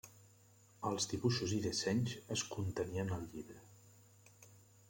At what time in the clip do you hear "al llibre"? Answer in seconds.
3.19-3.63